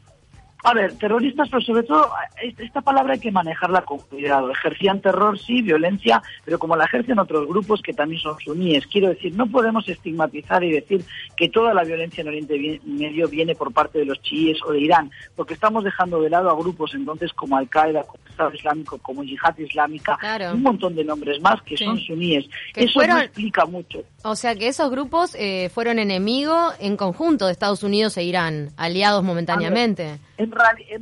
A 0.66 0.72
ver, 0.72 0.96
terroristas, 0.96 1.46
pero 1.50 1.60
sobre 1.60 1.82
todo 1.82 2.10
esta 2.58 2.80
palabra 2.80 3.12
hay 3.12 3.20
que 3.20 3.30
manejarla 3.30 3.82
con 3.82 3.98
cuidado. 3.98 4.50
Ejercían 4.50 5.02
terror, 5.02 5.38
sí, 5.38 5.60
violencia, 5.60 6.22
pero 6.42 6.58
como 6.58 6.74
la 6.74 6.86
ejercen 6.86 7.18
otros 7.18 7.46
grupos 7.46 7.82
que 7.82 7.92
también 7.92 8.22
son 8.22 8.40
suníes. 8.40 8.86
Quiero 8.86 9.10
decir, 9.10 9.34
no 9.36 9.46
podemos 9.46 9.86
estigmatizar 9.86 10.64
y 10.64 10.72
decir 10.72 11.04
que 11.36 11.50
toda 11.50 11.74
la 11.74 11.84
violencia 11.84 12.22
en 12.22 12.28
Oriente 12.28 12.80
Medio 12.84 13.28
viene 13.28 13.54
por 13.54 13.74
parte 13.74 13.98
de 13.98 14.06
los 14.06 14.22
chiíes 14.22 14.56
o 14.66 14.72
de 14.72 14.80
Irán, 14.80 15.10
porque 15.36 15.52
estamos 15.52 15.84
dejando 15.84 16.22
de 16.22 16.30
lado 16.30 16.48
a 16.48 16.56
grupos 16.56 16.94
entonces 16.94 17.34
como 17.34 17.58
Al-Qaeda, 17.58 18.06
Estado 18.34 18.52
Islámico, 18.54 18.98
como 18.98 19.22
Yihad 19.22 19.56
Islámica, 19.58 20.16
claro. 20.18 20.52
un 20.52 20.62
montón 20.62 20.94
de 20.94 21.04
nombres 21.04 21.40
más 21.40 21.62
que 21.62 21.76
sí. 21.76 21.84
son 21.84 21.98
suníes. 22.00 22.46
Que 22.72 22.84
Eso 22.84 22.94
fueron, 22.94 23.16
no 23.18 23.22
explica 23.22 23.64
mucho. 23.64 24.04
O 24.24 24.36
sea 24.36 24.54
que 24.56 24.68
esos 24.68 24.90
grupos 24.90 25.34
eh, 25.36 25.70
fueron 25.72 25.98
enemigos 25.98 26.74
en 26.80 26.96
conjunto 26.96 27.46
de 27.46 27.52
Estados 27.52 27.82
Unidos 27.82 28.16
e 28.16 28.24
Irán, 28.24 28.70
aliados 28.76 29.22
momentáneamente. 29.22 30.18
En, 30.36 30.50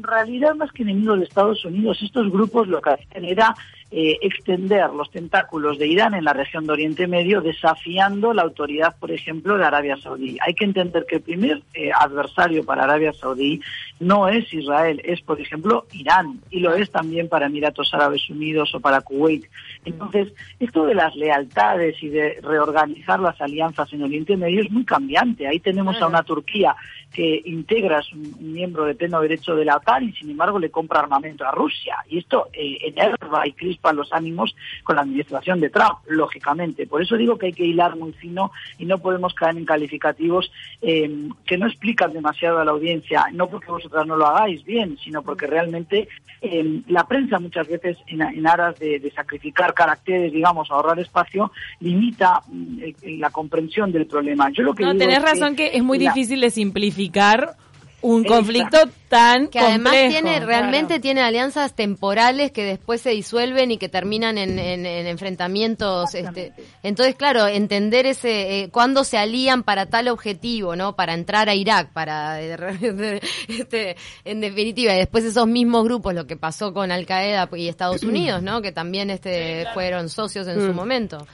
realidad, 0.02 0.54
más 0.54 0.70
que 0.72 0.82
enemigos 0.82 1.18
de 1.18 1.24
Estados 1.24 1.64
Unidos, 1.64 1.98
estos 2.02 2.30
grupos 2.30 2.68
lo 2.68 2.80
que 2.82 2.90
hacían 2.90 3.24
era 3.24 3.54
eh, 3.94 4.18
extender 4.22 4.88
los 4.94 5.10
tentáculos 5.10 5.78
de 5.78 5.86
Irán 5.86 6.14
en 6.14 6.24
la 6.24 6.32
región 6.32 6.66
de 6.66 6.72
Oriente 6.72 7.06
Medio, 7.06 7.42
desafiando 7.42 8.32
la 8.32 8.40
autoridad, 8.40 8.96
por 8.98 9.10
ejemplo, 9.10 9.58
de 9.58 9.66
Arabia 9.66 9.98
Saudí. 9.98 10.38
Hay 10.40 10.54
que 10.54 10.64
entender 10.64 11.04
que 11.06 11.16
el 11.16 11.20
primer 11.20 11.62
eh, 11.74 11.90
adversario 11.92 12.64
para 12.64 12.84
Arabia 12.84 13.12
Saudí 13.12 13.60
no 14.00 14.28
es 14.28 14.50
Israel, 14.54 15.02
es, 15.04 15.20
por 15.20 15.38
ejemplo, 15.38 15.84
Irán, 15.92 16.40
y 16.50 16.60
lo 16.60 16.72
es 16.74 16.90
también 16.90 17.28
para 17.28 17.46
Emiratos 17.46 17.92
Árabes 17.92 18.30
Unidos 18.30 18.74
o 18.74 18.80
para 18.80 19.02
Kuwait. 19.02 19.44
Entonces, 19.84 20.32
esto 20.58 20.86
de 20.86 20.94
las 20.94 21.14
lealtades 21.14 22.02
y 22.02 22.08
de 22.08 22.40
reorganizar 22.42 23.20
las 23.20 23.38
alianzas 23.42 23.92
en 23.92 24.04
Oriente 24.04 24.38
Medio 24.38 24.62
es 24.62 24.70
muy 24.70 24.86
cambiante. 24.86 25.46
Ahí 25.46 25.60
tenemos 25.60 26.00
a 26.00 26.06
una 26.06 26.22
Turquía 26.22 26.74
que 27.12 27.42
integra, 27.44 27.98
es 28.00 28.10
un 28.12 28.52
miembro 28.54 28.86
de 28.86 28.94
pleno 28.94 29.20
derecho 29.20 29.54
de 29.54 29.66
la 29.66 29.76
OTAN 29.76 30.04
y 30.04 30.12
sin 30.12 30.30
embargo 30.30 30.58
le 30.58 30.70
compra 30.70 31.00
armamento 31.00 31.44
a 31.44 31.50
Rusia. 31.50 31.96
Y 32.08 32.18
esto 32.18 32.48
eh, 32.54 32.78
enerva 32.80 33.46
y 33.46 33.52
crispa 33.52 33.81
los 33.90 34.12
ánimos 34.12 34.54
con 34.84 34.96
la 34.96 35.02
administración 35.02 35.60
de 35.60 35.70
Trump, 35.70 35.98
lógicamente. 36.06 36.86
Por 36.86 37.02
eso 37.02 37.16
digo 37.16 37.36
que 37.36 37.46
hay 37.46 37.52
que 37.52 37.64
hilar 37.64 37.96
muy 37.96 38.12
fino 38.12 38.52
y 38.78 38.86
no 38.86 38.98
podemos 38.98 39.34
caer 39.34 39.56
en 39.56 39.64
calificativos 39.64 40.52
eh, 40.80 41.28
que 41.44 41.58
no 41.58 41.66
explican 41.66 42.12
demasiado 42.12 42.58
a 42.60 42.64
la 42.64 42.70
audiencia, 42.70 43.26
no 43.32 43.48
porque 43.48 43.72
vosotras 43.72 44.06
no 44.06 44.16
lo 44.16 44.26
hagáis 44.26 44.64
bien, 44.64 44.96
sino 45.02 45.22
porque 45.22 45.46
realmente 45.46 46.08
eh, 46.40 46.82
la 46.88 47.06
prensa 47.06 47.38
muchas 47.40 47.66
veces 47.66 47.98
en, 48.06 48.22
en 48.22 48.46
aras 48.46 48.78
de, 48.78 49.00
de, 49.00 49.10
sacrificar 49.10 49.74
caracteres, 49.74 50.32
digamos, 50.32 50.70
ahorrar 50.70 50.98
espacio, 51.00 51.50
limita 51.80 52.42
mm, 52.46 53.18
la 53.18 53.30
comprensión 53.30 53.90
del 53.92 54.06
problema. 54.06 54.50
Yo 54.50 54.62
lo 54.62 54.74
que 54.74 54.84
no, 54.84 54.92
digo 54.92 55.00
tenés 55.06 55.18
es 55.18 55.24
razón 55.24 55.56
que, 55.56 55.70
que 55.70 55.78
es 55.78 55.82
muy 55.82 55.98
la, 55.98 56.12
difícil 56.12 56.40
de 56.40 56.50
simplificar 56.50 57.56
un 58.02 58.22
Exacto. 58.22 58.36
conflicto 58.36 58.78
tan 59.08 59.48
que 59.48 59.60
además 59.60 59.92
complejo, 59.92 60.10
tiene 60.10 60.40
realmente 60.40 60.86
claro. 60.88 61.02
tiene 61.02 61.20
alianzas 61.22 61.74
temporales 61.74 62.50
que 62.50 62.64
después 62.64 63.00
se 63.00 63.10
disuelven 63.10 63.70
y 63.70 63.78
que 63.78 63.88
terminan 63.88 64.38
en, 64.38 64.58
en, 64.58 64.84
en 64.84 65.06
enfrentamientos 65.06 66.14
este 66.14 66.52
entonces 66.82 67.14
claro 67.14 67.46
entender 67.46 68.06
ese 68.06 68.62
eh, 68.62 68.68
cuándo 68.70 69.04
se 69.04 69.18
alían 69.18 69.62
para 69.62 69.86
tal 69.86 70.08
objetivo 70.08 70.74
no 70.74 70.96
para 70.96 71.14
entrar 71.14 71.48
a 71.48 71.54
Irak 71.54 71.92
para 71.92 72.40
este, 73.48 73.96
en 74.24 74.40
definitiva 74.40 74.94
y 74.94 74.98
después 74.98 75.24
esos 75.24 75.46
mismos 75.46 75.84
grupos 75.84 76.14
lo 76.14 76.26
que 76.26 76.36
pasó 76.36 76.72
con 76.72 76.90
Al 76.90 77.06
Qaeda 77.06 77.48
y 77.56 77.68
Estados 77.68 78.02
Unidos 78.02 78.42
no 78.42 78.62
que 78.62 78.72
también 78.72 79.10
este 79.10 79.66
fueron 79.74 80.08
socios 80.08 80.48
en 80.48 80.60
su 80.60 80.72
momento 80.72 81.26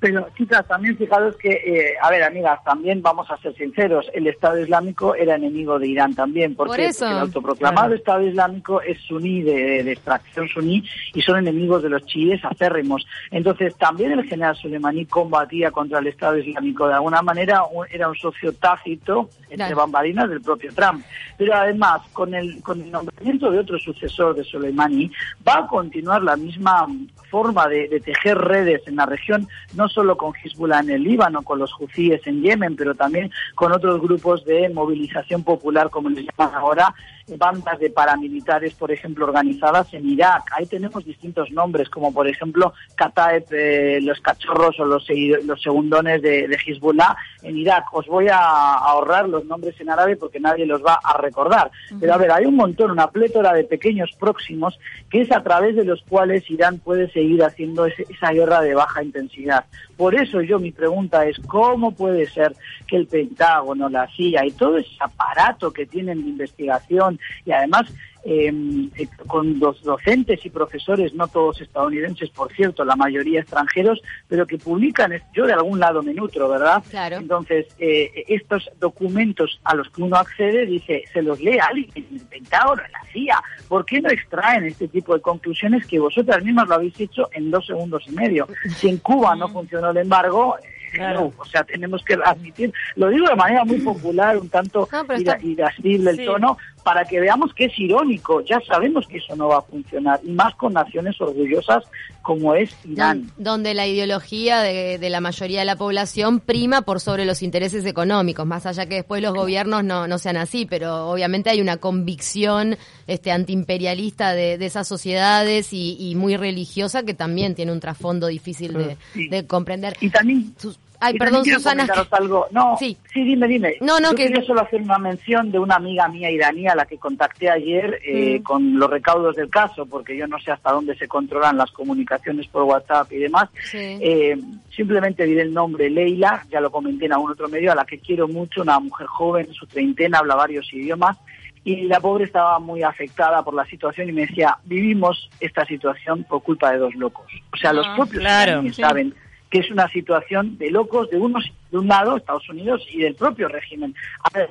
pero, 0.00 0.28
chicas, 0.36 0.66
también 0.68 0.96
fijaros 0.96 1.36
que, 1.36 1.50
eh, 1.50 1.94
a 2.00 2.10
ver, 2.10 2.22
amigas, 2.22 2.62
también 2.64 3.02
vamos 3.02 3.30
a 3.30 3.36
ser 3.38 3.54
sinceros, 3.56 4.06
el 4.14 4.26
Estado 4.28 4.58
Islámico 4.60 5.14
era 5.14 5.34
enemigo 5.34 5.78
de 5.78 5.88
Irán 5.88 6.14
también. 6.14 6.54
¿Por, 6.54 6.68
Por 6.68 6.78
eso. 6.80 7.00
Porque 7.04 7.12
el 7.14 7.20
autoproclamado 7.20 7.86
Claro. 7.88 7.94
Estado 7.96 8.22
Islámico 8.22 8.80
es 8.82 9.00
suní, 9.00 9.42
de, 9.42 9.82
de 9.82 9.92
extracción 9.92 10.48
suní, 10.48 10.84
y 11.14 11.20
son 11.22 11.38
enemigos 11.38 11.82
de 11.82 11.88
los 11.90 12.04
chiíes 12.06 12.44
acérrimos. 12.44 13.06
Entonces, 13.30 13.74
también 13.76 14.12
el 14.12 14.24
general 14.24 14.54
Soleimani 14.56 15.06
combatía 15.06 15.70
contra 15.70 15.98
el 15.98 16.06
Estado 16.06 16.38
Islámico. 16.38 16.86
De 16.86 16.94
alguna 16.94 17.22
manera, 17.22 17.64
un- 17.64 17.86
era 17.90 18.08
un 18.08 18.14
socio 18.16 18.52
tácito 18.52 19.28
entre 19.44 19.56
Claro. 19.56 19.76
bambalinas 19.76 20.28
del 20.28 20.40
propio 20.40 20.72
Trump. 20.74 21.04
Pero 21.36 21.54
además, 21.54 22.02
con 22.12 22.34
el, 22.34 22.62
con 22.62 22.80
el 22.80 22.90
nombramiento 22.90 23.50
de 23.50 23.58
otro 23.58 23.78
sucesor 23.78 24.34
de 24.36 24.44
Soleimani, 24.44 25.10
va 25.46 25.58
a 25.58 25.66
continuar 25.66 26.22
la 26.22 26.36
misma 26.36 26.86
forma 27.30 27.66
de, 27.68 27.88
de 27.88 28.00
tejer 28.00 28.38
redes 28.38 28.82
en 28.86 28.96
la 28.96 29.06
región, 29.06 29.46
no 29.74 29.87
solo 29.88 30.16
con 30.16 30.32
Hezbollah 30.34 30.80
en 30.80 30.90
el 30.90 31.02
Líbano, 31.02 31.42
con 31.42 31.58
los 31.58 31.72
hutíes 31.78 32.26
en 32.26 32.42
Yemen, 32.42 32.76
pero 32.76 32.94
también 32.94 33.30
con 33.54 33.72
otros 33.72 34.00
grupos 34.00 34.44
de 34.44 34.68
movilización 34.68 35.42
popular, 35.42 35.90
como 35.90 36.08
les 36.08 36.26
llaman 36.26 36.54
ahora, 36.54 36.94
bandas 37.36 37.78
de 37.78 37.90
paramilitares, 37.90 38.74
por 38.74 38.90
ejemplo, 38.90 39.26
organizadas 39.26 39.92
en 39.94 40.08
Irak. 40.08 40.44
Ahí 40.56 40.66
tenemos 40.66 41.04
distintos 41.04 41.50
nombres, 41.50 41.88
como 41.90 42.12
por 42.12 42.26
ejemplo 42.28 42.72
Kataeb, 42.94 43.44
eh, 43.50 43.98
los 44.02 44.20
cachorros 44.20 44.78
o 44.80 44.84
los, 44.84 45.06
los 45.44 45.60
segundones 45.62 46.22
de, 46.22 46.48
de 46.48 46.58
Hezbollah 46.66 47.16
en 47.42 47.56
Irak. 47.58 47.84
Os 47.92 48.06
voy 48.06 48.28
a 48.28 48.38
ahorrar 48.74 49.28
los 49.28 49.44
nombres 49.44 49.78
en 49.80 49.90
árabe 49.90 50.16
porque 50.16 50.40
nadie 50.40 50.64
los 50.66 50.82
va 50.84 50.98
a 51.02 51.18
recordar. 51.18 51.70
Pero 52.00 52.14
a 52.14 52.16
ver, 52.16 52.30
hay 52.32 52.46
un 52.46 52.56
montón, 52.56 52.90
una 52.90 53.10
plétora 53.10 53.52
de 53.52 53.64
pequeños 53.64 54.10
próximos 54.18 54.78
que 55.10 55.20
es 55.22 55.32
a 55.32 55.42
través 55.42 55.76
de 55.76 55.84
los 55.84 56.02
cuales 56.02 56.48
Irán 56.50 56.78
puede 56.78 57.10
seguir 57.10 57.42
haciendo 57.42 57.86
ese- 57.86 58.06
esa 58.08 58.30
guerra 58.32 58.60
de 58.60 58.74
baja 58.74 59.02
intensidad. 59.02 59.64
Por 59.96 60.14
eso 60.14 60.40
yo 60.42 60.58
mi 60.58 60.70
pregunta 60.70 61.26
es, 61.26 61.38
¿cómo 61.46 61.92
puede 61.92 62.26
ser 62.26 62.54
que 62.86 62.96
el 62.96 63.06
Pentágono, 63.06 63.88
la 63.88 64.06
CIA 64.08 64.46
y 64.46 64.50
todo 64.52 64.76
ese 64.78 64.90
aparato 65.00 65.72
que 65.72 65.86
tienen 65.86 66.22
de 66.22 66.28
investigación 66.28 67.17
y 67.44 67.52
además 67.52 67.82
eh, 68.24 68.52
eh, 68.96 69.06
con 69.26 69.58
los 69.60 69.80
docentes 69.82 70.44
y 70.44 70.50
profesores, 70.50 71.14
no 71.14 71.28
todos 71.28 71.60
estadounidenses, 71.60 72.28
por 72.30 72.52
cierto, 72.52 72.84
la 72.84 72.96
mayoría 72.96 73.40
extranjeros, 73.40 74.02
pero 74.26 74.46
que 74.46 74.58
publican, 74.58 75.12
yo 75.32 75.46
de 75.46 75.52
algún 75.54 75.78
lado 75.78 76.02
me 76.02 76.12
nutro, 76.12 76.48
¿verdad? 76.48 76.82
Claro. 76.90 77.16
Entonces, 77.16 77.66
eh, 77.78 78.24
estos 78.28 78.68
documentos 78.80 79.60
a 79.64 79.74
los 79.74 79.88
que 79.90 80.02
uno 80.02 80.16
accede, 80.16 80.66
dice, 80.66 81.04
se 81.12 81.22
los 81.22 81.40
lee 81.40 81.58
alguien 81.58 81.90
en 81.94 82.06
el 82.18 82.26
Pentágono, 82.26 82.82
en 82.84 82.92
la 82.92 83.02
CIA. 83.12 83.42
¿Por 83.68 83.86
qué 83.86 84.00
no 84.00 84.10
extraen 84.10 84.64
este 84.64 84.88
tipo 84.88 85.14
de 85.14 85.20
conclusiones 85.20 85.86
que 85.86 85.98
vosotras 86.00 86.42
mismas 86.44 86.68
lo 86.68 86.74
habéis 86.74 86.98
hecho 87.00 87.28
en 87.32 87.50
dos 87.50 87.66
segundos 87.66 88.02
y 88.08 88.10
medio? 88.12 88.46
Si 88.76 88.88
en 88.88 88.98
Cuba 88.98 89.36
no 89.36 89.48
funcionó 89.48 89.90
el 89.90 89.96
embargo, 89.98 90.56
eh, 90.58 90.74
Claro. 90.90 91.20
no, 91.20 91.32
o 91.36 91.44
sea, 91.44 91.62
tenemos 91.64 92.02
que 92.02 92.14
admitir, 92.14 92.72
lo 92.96 93.10
digo 93.10 93.28
de 93.28 93.36
manera 93.36 93.62
muy 93.64 93.78
popular, 93.80 94.38
un 94.38 94.48
tanto 94.48 94.88
No, 94.90 95.12
está- 95.14 95.38
irascible 95.42 96.10
el 96.12 96.16
Sí. 96.16 96.24
tono, 96.24 96.56
para 96.84 97.04
que 97.04 97.20
veamos 97.20 97.52
que 97.54 97.66
es 97.66 97.78
irónico. 97.78 98.40
Ya 98.42 98.60
sabemos 98.66 99.06
que 99.06 99.18
eso 99.18 99.36
no 99.36 99.48
va 99.48 99.58
a 99.58 99.62
funcionar, 99.62 100.20
y 100.24 100.30
más 100.30 100.54
con 100.56 100.72
naciones 100.72 101.20
orgullosas 101.20 101.84
como 102.22 102.54
es 102.54 102.70
Irán. 102.84 103.22
Don- 103.36 103.44
donde 103.58 103.74
la 103.74 103.86
ideología 103.86 104.60
de, 104.60 104.98
de 104.98 105.10
la 105.10 105.20
mayoría 105.20 105.60
de 105.60 105.64
la 105.64 105.76
población 105.76 106.40
prima 106.40 106.82
por 106.82 107.00
sobre 107.00 107.24
los 107.24 107.42
intereses 107.42 107.84
económicos, 107.86 108.46
más 108.46 108.66
allá 108.66 108.86
que 108.86 108.96
después 108.96 109.22
los 109.22 109.32
gobiernos 109.34 109.82
no, 109.84 110.06
no 110.06 110.18
sean 110.18 110.36
así, 110.36 110.66
pero 110.66 111.08
obviamente 111.10 111.50
hay 111.50 111.60
una 111.60 111.78
convicción 111.78 112.76
este 113.06 113.30
antiimperialista 113.32 114.32
de, 114.34 114.58
de 114.58 114.66
esas 114.66 114.86
sociedades 114.86 115.72
y, 115.72 115.96
y 115.98 116.14
muy 116.14 116.36
religiosa 116.36 117.02
que 117.02 117.14
también 117.14 117.54
tiene 117.54 117.72
un 117.72 117.80
trasfondo 117.80 118.26
difícil 118.26 118.72
de, 118.74 118.96
Sí. 119.14 119.28
de 119.28 119.46
comprender. 119.46 119.96
Y 120.00 120.10
también 120.10 120.54
Sus- 120.58 120.78
Ay, 121.00 121.14
Y 121.14 121.18
perdón, 121.18 121.44
Susana. 121.44 121.86
algo. 122.10 122.46
No, 122.50 122.76
Sí. 122.78 122.96
sí. 123.12 123.22
dime, 123.24 123.46
dime. 123.46 123.74
No, 123.80 124.00
no, 124.00 124.10
Yo 124.10 124.16
que- 124.16 124.24
quería 124.28 124.42
solo 124.42 124.62
hacer 124.62 124.82
una 124.82 124.98
mención 124.98 125.50
de 125.52 125.58
una 125.58 125.76
amiga 125.76 126.08
mía 126.08 126.30
iraní 126.30 126.66
a 126.66 126.74
la 126.74 126.86
que 126.86 126.98
contacté 126.98 127.48
ayer 127.50 128.00
eh, 128.04 128.40
Mm. 128.40 128.42
con 128.42 128.78
los 128.78 128.90
recaudos 128.90 129.36
del 129.36 129.48
caso, 129.48 129.86
porque 129.86 130.16
yo 130.16 130.26
no 130.26 130.38
sé 130.40 130.50
hasta 130.50 130.72
dónde 130.72 130.96
se 130.96 131.06
controlan 131.06 131.56
las 131.56 131.70
comunicaciones 131.70 132.46
por 132.48 132.64
WhatsApp 132.64 133.12
y 133.12 133.18
demás. 133.18 133.48
Sí. 133.70 133.78
Eh, 134.00 134.36
simplemente 134.74 135.24
diré 135.24 135.42
el 135.42 135.54
nombre 135.54 135.88
Leila, 135.88 136.44
ya 136.50 136.60
lo 136.60 136.70
comenté 136.70 137.06
en 137.06 137.12
algún 137.12 137.30
otro 137.30 137.48
medio, 137.48 137.70
a 137.72 137.74
la 137.76 137.84
que 137.84 137.98
quiero 137.98 138.26
mucho, 138.26 138.62
una 138.62 138.78
mujer 138.80 139.06
joven, 139.06 139.46
en 139.46 139.54
su 139.54 139.66
treintena, 139.66 140.18
habla 140.18 140.34
varios 140.34 140.72
idiomas, 140.72 141.16
y 141.64 141.82
la 141.82 142.00
pobre 142.00 142.24
estaba 142.24 142.58
muy 142.58 142.82
afectada 142.82 143.42
por 143.42 143.54
la 143.54 143.64
situación 143.66 144.08
y 144.08 144.12
me 144.12 144.22
decía, 144.22 144.56
vivimos 144.64 145.28
esta 145.38 145.64
situación 145.66 146.24
por 146.24 146.42
culpa 146.42 146.72
de 146.72 146.78
dos 146.78 146.94
locos. 146.94 147.26
O 147.52 147.56
sea, 147.56 147.72
los 147.72 147.86
Ah, 147.86 147.94
propios 147.96 148.20
claro, 148.22 148.62
sí. 148.62 148.72
saben 148.72 149.14
que 149.50 149.60
es 149.60 149.70
una 149.70 149.88
situación 149.88 150.58
de 150.58 150.70
locos 150.70 151.10
de 151.10 151.16
unos 151.16 151.52
de 151.70 151.78
un 151.78 151.88
lado, 151.88 152.16
Estados 152.16 152.48
Unidos, 152.48 152.86
y 152.90 153.00
del 153.00 153.14
propio 153.14 153.48
régimen. 153.48 153.94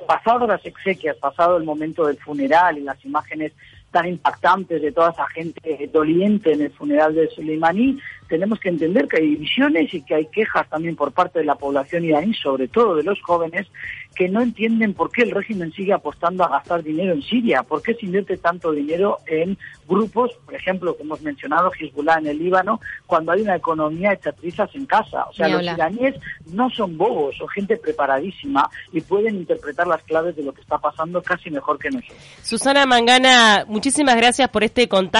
Pasado 0.06 0.46
las 0.46 0.64
exequias, 0.64 1.16
pasado 1.16 1.56
el 1.56 1.64
momento 1.64 2.06
del 2.06 2.16
funeral 2.16 2.78
y 2.78 2.82
las 2.82 3.04
imágenes 3.04 3.52
tan 3.90 4.06
impactantes 4.06 4.82
de 4.82 4.92
toda 4.92 5.10
esa 5.10 5.26
gente 5.28 5.90
doliente 5.92 6.52
en 6.52 6.62
el 6.62 6.70
funeral 6.70 7.14
de 7.14 7.28
Soleimani, 7.30 7.98
tenemos 8.28 8.60
que 8.60 8.68
entender 8.68 9.08
que 9.08 9.18
hay 9.18 9.30
divisiones 9.30 9.92
y 9.92 10.02
que 10.02 10.14
hay 10.14 10.26
quejas 10.26 10.68
también 10.68 10.96
por 10.96 11.12
parte 11.12 11.40
de 11.40 11.44
la 11.44 11.54
población 11.54 12.04
iraní, 12.04 12.34
sobre 12.34 12.68
todo 12.68 12.96
de 12.96 13.02
los 13.02 13.20
jóvenes, 13.22 13.66
que 14.14 14.28
no 14.28 14.42
entienden 14.42 14.94
por 14.94 15.10
qué 15.10 15.22
el 15.22 15.30
régimen 15.30 15.72
sigue 15.72 15.92
apostando 15.92 16.44
a 16.44 16.48
gastar 16.48 16.82
dinero 16.82 17.12
en 17.12 17.22
Siria, 17.22 17.62
por 17.62 17.82
qué 17.82 17.94
se 17.94 18.06
invierte 18.06 18.36
tanto 18.36 18.72
dinero 18.72 19.18
en 19.26 19.56
grupos, 19.86 20.32
por 20.44 20.54
ejemplo, 20.54 20.96
que 20.96 21.02
hemos 21.02 21.20
mencionado, 21.22 21.70
Hezbollah 21.78 22.18
en 22.18 22.26
el 22.26 22.38
Líbano, 22.38 22.80
cuando 23.06 23.32
hay 23.32 23.42
una 23.42 23.56
economía 23.56 24.12
hecha 24.12 24.32
trizas 24.32 24.70
en 24.74 24.86
casa. 24.86 25.24
O 25.24 25.32
sea, 25.32 25.48
los 25.48 25.62
iraníes 25.62 26.14
no 26.52 26.68
son 26.70 26.96
bobos, 26.96 27.36
son 27.36 27.48
gente 27.48 27.76
preparadísima 27.76 28.68
y 28.92 29.00
pueden 29.00 29.36
interpretar 29.36 29.86
las 29.86 30.02
claves 30.02 30.36
de 30.36 30.42
lo 30.42 30.52
que 30.52 30.60
está 30.60 30.78
pasando 30.78 31.22
casi 31.22 31.50
mejor 31.50 31.78
que 31.78 31.90
nosotros. 31.90 32.18
Susana 32.42 32.86
Mangana, 32.86 33.64
muchísimas 33.68 34.16
gracias 34.16 34.48
por 34.48 34.64
este 34.64 34.88
contacto. 34.88 35.18